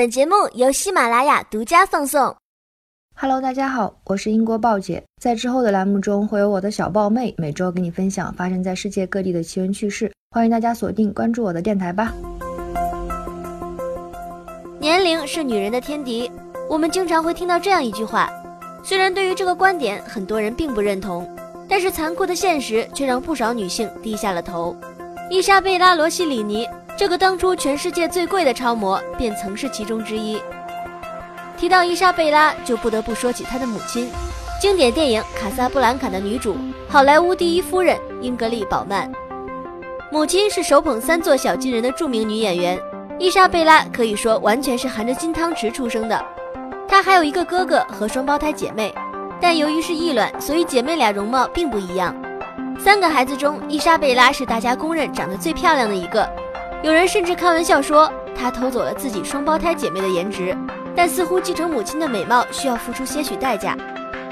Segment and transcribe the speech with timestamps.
[0.00, 2.34] 本节目由喜马拉雅独家放送。
[3.14, 5.04] Hello，大家好，我是英国豹姐。
[5.20, 10.10] 在之后的栏目中，会有我的小豹妹每周给你分享发生在世界各地的奇闻趣事。
[10.30, 12.14] 欢迎大家锁定关注我的电台吧。
[14.78, 16.32] 年龄是女人的天敌，
[16.66, 18.32] 我们经常会听到这样一句话。
[18.82, 21.28] 虽然对于这个观点，很多人并不认同，
[21.68, 24.74] 但是残酷的现实却让不少女性低下了头。
[25.28, 26.66] 伊莎贝拉·罗西里尼。
[26.96, 30.40] 这个当初全世界最贵的超模，便曾是其中之一。
[31.56, 34.10] 提到伊莎贝拉，就不得不说起她的母亲，
[34.60, 36.56] 经典电影《卡萨布兰卡》的女主，
[36.88, 39.10] 好莱坞第一夫人英格丽·宝曼。
[40.10, 42.78] 母亲是手捧三座小金人的著名女演员，
[43.18, 46.24] 伊莎贝拉可以说完全是含着金汤匙出生的。
[46.88, 48.94] 她还有一个哥哥和双胞胎姐妹，
[49.40, 52.14] 但由于是异卵，所以姐妹俩容貌并不一样。
[52.78, 56.26] 三个孩子中，伊莎贝拉是大家公认长得最漂亮的一个。
[56.82, 60.56] 有人甚至开玩笑说，她偷走了自己双胞胎姐妹的颜值，
[60.96, 63.76] 但似乎继承母亲的美貌需要付出些许代价。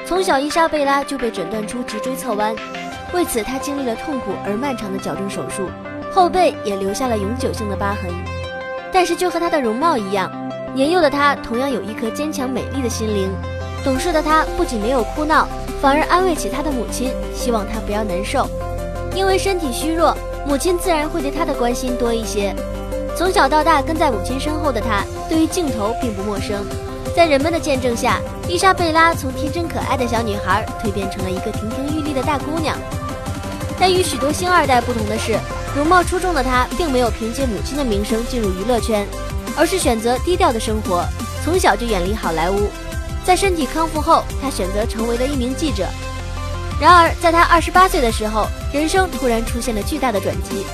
[0.06, 2.56] 从小，伊莎贝拉就被诊断出脊椎侧弯，
[3.12, 5.68] 为此她经历了痛苦而漫长的矫正手术，
[6.10, 8.10] 后背也留下了永久性的疤痕。
[8.90, 10.33] 但是，就和她的容貌一样，
[10.74, 13.30] 年幼的她同样有一颗坚强美丽的心灵。
[13.84, 15.46] 懂事的她不仅没有哭闹，
[15.83, 18.48] 反而安慰起她的母亲，希望她不要难受，
[19.14, 20.16] 因为身体虚弱。
[20.48, 22.56] 母亲自然会对她的关心多一些。
[23.14, 26.64] 从小到大跟在母亲身后的她，对于镜头并不陌生。
[27.14, 28.18] 在人们的见证下，
[28.48, 32.78] 伊莎贝拉从天真可爱的小女孩蜕变成了一个亭亭玉立的大姑娘。
[33.78, 35.38] 但与许多星二代不同的是，
[35.77, 39.06] 容貌出众的她并没有凭借母亲的名声进入娱乐圈，
[39.55, 41.05] 而是选择低调的生活，
[41.44, 42.68] 从小就远离好莱坞。
[43.22, 45.84] 在身体康复后，她选择成为了一名记者。
[46.80, 50.64] 然而，在他二十八岁的时候，人生突然出现了巨大的转机。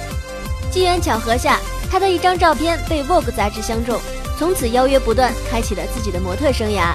[0.70, 1.58] 机缘巧合下，
[1.90, 3.98] 他的一张照片被《Vogue》杂志相中，
[4.38, 6.92] 从此邀约不断，开启了自己的模特生涯。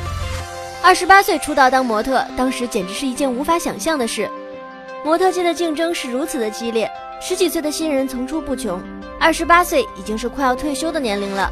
[0.83, 4.29] 二十八岁出道当模特，当时简直是一件无法想象的事。
[5.03, 8.79] 模特界的竞争是如此的激烈，十几岁的新人层出不穷，
[9.19, 11.49] 二十八岁已经是快要退休的年龄了。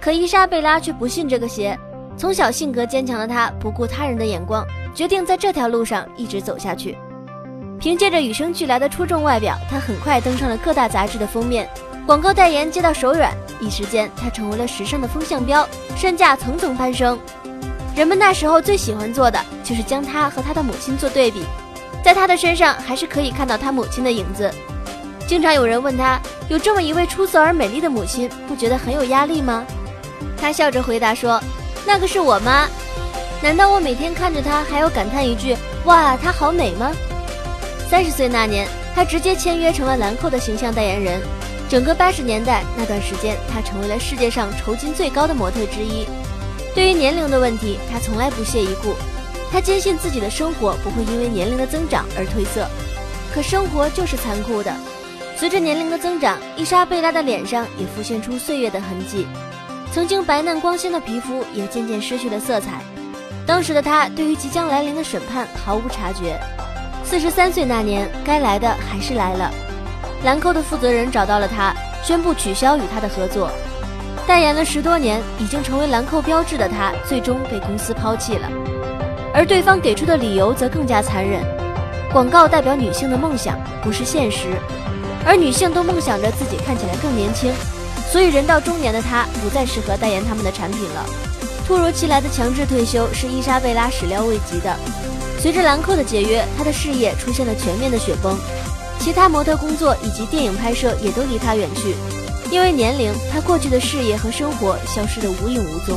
[0.00, 1.78] 可伊莎贝拉却不信这个邪，
[2.16, 4.66] 从小性格坚强的她，不顾他人的眼光。
[4.94, 6.96] 决定在这条路上一直走下去。
[7.78, 11.68] 凭借着与生俱来的出众外表，他很快登上了各大杂志的封面，
[12.06, 17.18] 广告代言接到手软，一时间他成为了时尚的风向标，身价层层攀升。
[17.96, 21.44] 人们那时候最喜欢做的就是将他和他的母亲做对比，
[22.04, 24.50] 在他的身上还是可以看到他母亲的影子。
[25.26, 29.64] 经常有人问他，有这么一位出色而美丽的母亲，不觉得很有压力吗？
[30.36, 31.40] 他笑着回答说
[31.86, 32.66] ：“那个是我妈。”
[33.42, 35.56] 难道我每天看着她还要感叹一句
[35.86, 36.90] “哇，她好美吗？”
[37.88, 41.20] 三十岁那年，她直接签约成了兰蔻的形象代言人。
[41.68, 46.06] 整个八十年代那段时间，她成为了世界上酬金最高的模特之一。
[46.74, 48.94] 对于年龄的问题，她从来不屑一顾。
[49.50, 52.68] 她坚信自己的生活不会因为年龄的增长而褪色。
[53.32, 54.74] 可生活就是残酷的，
[55.36, 59.26] 随着年龄的增长，伊莎贝拉的脸上也浮现出岁月的痕迹，
[59.92, 62.82] 曾经白嫩光鲜的皮肤也渐渐失去了色彩。
[63.50, 66.38] 当时的他对于即将来临的审判毫无察觉。
[67.04, 69.50] 四十三岁那年，该来的还是来了。
[70.22, 73.50] 兰蔻的负责人找到了他，宣布取消与他的合作。
[74.24, 78.48] 代言了十多年，已经成为兰蔻标志的他，最终被公司抛弃了。
[79.34, 81.42] 而对方给出的理由则更加残忍：
[82.12, 84.46] 广告代表女性的梦想，不是现实，
[85.26, 87.52] 而女性都梦想着自己看起来更年轻，
[88.12, 91.04] 所以人到中年的她不再适合代言他们的产品了。
[91.70, 94.76] 突如其来的强制退休是伊莎贝拉始料未及的。
[95.38, 98.36] 随着兰蔻的解约，她的事业出现了全面的雪崩，
[98.98, 101.94] 其他模特工作以及电影拍摄也都离她远去。
[102.50, 105.96] 因为年龄，她过去的事业和生活消失得无影无踪。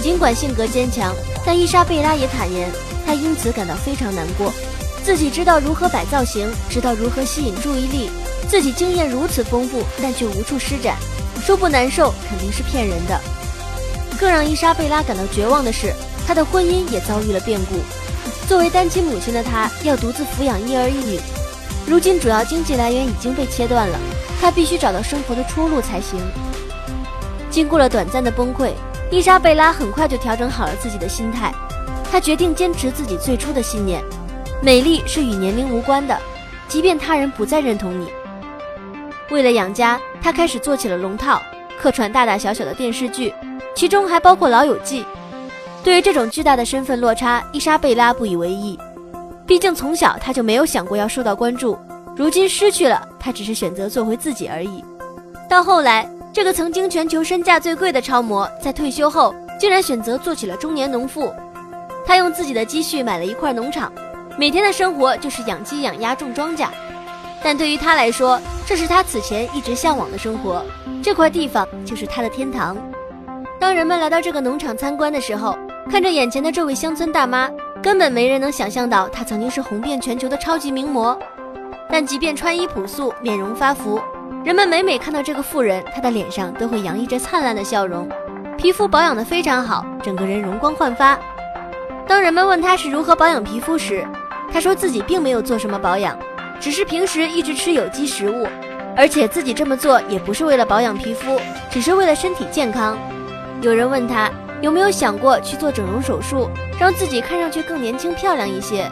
[0.00, 1.14] 尽管性格坚强，
[1.44, 2.70] 但伊莎贝拉也坦言，
[3.06, 4.50] 她因此感到非常难过。
[5.04, 8.08] 自己知道如何摆造型，知道如何吸引注意力，
[8.48, 10.96] 自己经验如此丰富，但却无处施展。
[11.44, 13.20] 说不难受，肯定是骗人的。
[14.20, 15.94] 更让伊莎贝拉感到绝望的是，
[16.28, 17.76] 她的婚姻也遭遇了变故。
[18.46, 21.18] 作为单亲母亲的她，要独自抚养一儿一女，
[21.86, 23.98] 如今主要经济来源已经被切断了，
[24.38, 26.20] 她必须找到生活的出路才行。
[27.48, 28.72] 经过了短暂的崩溃，
[29.10, 31.50] 伊莎贝拉很快就调整好了自己的心态。
[32.12, 34.04] 她决定坚持自己最初的信念：
[34.60, 36.14] 美丽是与年龄无关的，
[36.68, 38.08] 即便他人不再认同你。
[39.30, 41.40] 为了养家，她开始做起了龙套，
[41.80, 43.32] 客串大大小小的电视剧。
[43.80, 45.02] 其中还包括《老友记》。
[45.82, 48.78] 对于这种巨大的身份落差，伊莎贝拉不以为意。
[49.46, 51.78] 毕竟从小她就没有想过要受到关注，
[52.14, 54.84] 如今失去了，她只是选择做回自己而已。
[55.48, 61.32] 到后来，这个曾经全球身价最贵的超模，在退休后竟然选择做起了中年农妇。
[62.04, 63.90] 她用自己的积蓄买了一块农场，
[64.36, 66.68] 每天的生活就是养鸡、养鸭、种庄稼。
[67.42, 70.62] 但对于她来说，这是她此前一直向往的生活。
[71.02, 72.76] 这块地方就是她的天堂。
[73.60, 75.54] 当人们来到这个农场参观的时候，
[75.90, 77.50] 看着眼前的这位乡村大妈，
[77.82, 81.16] 根本没人能想象到她曾经是红遍全球的超级名模。
[81.90, 84.00] 但即便穿衣朴素、面容发福，
[84.42, 88.08] 人们每每看到这个妇人，她的脸上都会洋溢着灿烂的笑容，
[88.56, 91.18] 皮肤保养得非常好，整个人容光焕发。
[92.06, 94.08] 当人们问她是如何保养皮肤时，
[94.50, 96.18] 她说自己并没有做什么保养。
[96.58, 98.46] 只是平时一直吃有机食物，
[98.96, 101.38] 而且自己这么做也不是为了保养皮肤，
[101.70, 102.96] 只是为了身体健康。
[103.62, 104.30] 有人问他
[104.62, 106.48] 有没有想过去做整容手术，
[106.78, 108.90] 让自己看上去更年轻漂亮一些。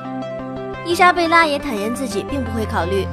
[0.84, 3.06] 伊莎贝拉也坦言自己并不会考虑，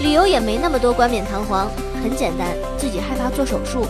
[0.00, 1.68] 理由也没那么多冠冕堂皇，
[2.02, 3.86] 很简单，自己害怕做手术。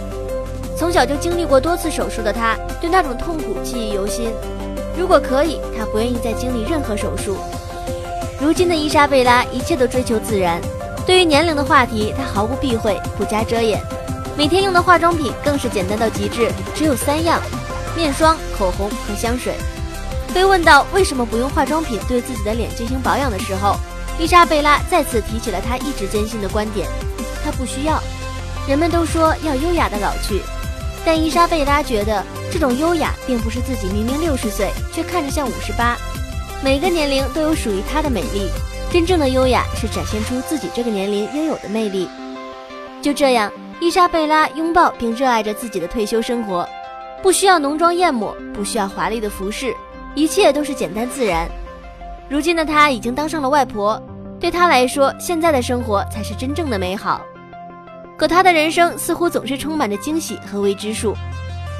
[0.76, 4.30] 从小就经历过多次手术的她，对那种痛苦记忆犹新。
[4.98, 7.36] 如果可以，她不愿意再经历任何手术。
[8.38, 10.60] 如今的伊莎贝拉一切都追求自然，
[11.06, 13.80] 对于年龄的话题，她毫不避讳，不加遮掩。
[14.36, 17.40] 每天用的化妆品更是简单到极致，只有三样：
[17.96, 19.54] 面霜、口红和香水。
[20.34, 23.76] 被问到为什么不用化妆品对自己的脸进行保养的时候，
[24.18, 26.86] 伊莎贝拉再次提起了她一直坚信的观点：
[27.42, 27.98] 她不需要。
[28.68, 30.42] 人们都说要优雅的老去，
[31.02, 32.22] 但伊莎贝拉觉得
[32.52, 35.96] 这种优雅并不是自己明明六十岁却看着像五十八。
[36.62, 38.50] 每个年龄都有属于她的美丽，
[38.92, 42.06] 真正的优雅是展现出自己这个年龄应有的魅力。
[43.00, 46.66] 就这样，伊莎贝拉拥抱并热爱着自己的退休生活，
[47.22, 49.74] 不需要浓妆艳抹，不需要华丽的服饰，
[50.14, 51.46] 一切都是简单自然。
[52.28, 54.00] 如今的她已经当上了外婆，
[54.40, 57.20] 对她来说，现在的生活才是真正的美好。
[58.16, 61.14] 可她的人生似乎总是充满着惊喜和未知数。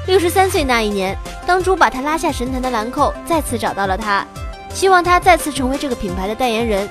[0.05, 4.25] 六十三岁那一年，当初把她拉下神坛的兰蔻再次找到了她。
[4.69, 6.87] 希望他再次成为这个品牌的代言人。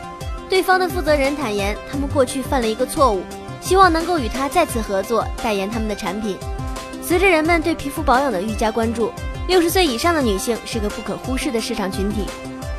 [0.49, 3.23] 对方的负责人坦言，他们过去犯了一个错误，
[3.66, 6.38] 希望能够与他再次合作代言他们的产品。
[7.02, 9.10] 随着人们对皮肤保养的愈加关注，
[9.48, 12.26] 六十岁以上的女性是个不可忽视的市场群体。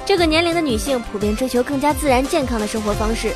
[0.05, 3.33] 这个年龄的女性普遍追求更加自然健康的生活方式，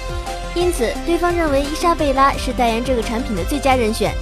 [0.55, 4.13] 因此对方认为伊莎贝拉是代言这个产品的最佳人选。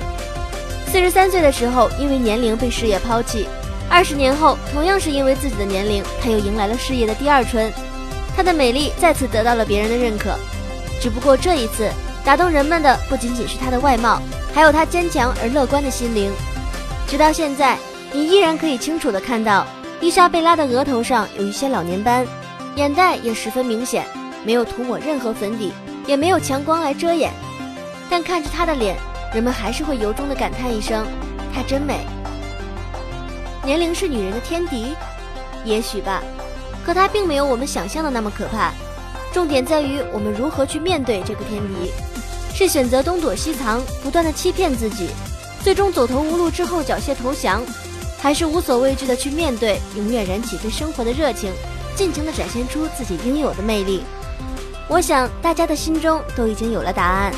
[0.87, 3.47] 四十三岁的时候，因为年龄被事业抛弃。
[3.87, 7.71] 二十年后，同样是因为自己的年龄，她又迎来了事业的第二春。
[8.35, 10.33] 她的美丽再次得到了别人的认可，
[10.99, 11.87] 只不过这一次
[12.29, 14.21] 打动人们的不仅仅是她的外貌，
[14.53, 16.31] 还有她坚强而乐观的心灵。
[17.07, 17.75] 直到现在，
[18.13, 19.65] 你依然可以清楚地看到
[19.99, 22.23] 伊莎贝拉的额头上有一些老年斑，
[22.75, 24.05] 眼袋也十分明显，
[24.45, 25.73] 没有涂抹任何粉底，
[26.05, 27.33] 也没有强光来遮掩。
[28.11, 28.95] 但看着她的脸，
[29.33, 31.07] 人们还是会由衷地感叹一声：
[31.51, 32.05] 她真美。
[33.65, 34.93] 年龄是女人的天敌，
[35.65, 36.21] 也许吧，
[36.85, 38.71] 可它并没有我们想象的那么可怕。
[39.33, 41.91] 重点在于我们如何去面对这个天敌，
[42.59, 45.07] 是选择东躲西藏，不断的欺骗自己，
[45.63, 47.63] 最终走投无路之后缴械投降，
[48.17, 51.53] 还是无所畏惧的去面对，永远燃起对生活的热情，
[51.95, 54.03] 尽情的展现出自己应有的魅力？
[54.89, 57.33] 我想大家的心中都已经有了答案。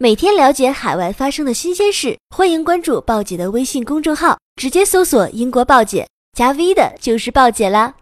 [0.00, 7.94] 每天了解海外发生的新鲜事，欢迎关注鲍姐的微信公众号，直接搜索“英国鲍姐”，加 V 的就是鲍姐啦。